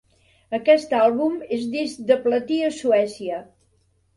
Aquest 0.59 0.95
àlbum 0.99 1.35
és 1.57 1.67
disc 1.75 2.01
de 2.13 2.17
platí 2.25 2.59
a 2.71 2.73
Suècia. 2.79 3.45